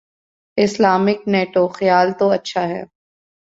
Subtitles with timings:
[0.57, 2.81] Islamic NATO: خیال تو اچھا ہے۔